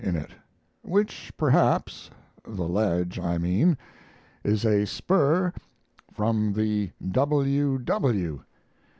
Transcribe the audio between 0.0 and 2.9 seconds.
in it, which perhaps (the